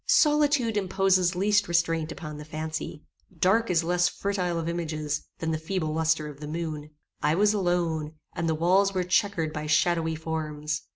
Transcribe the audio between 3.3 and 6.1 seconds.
Dark is less fertile of images than the feeble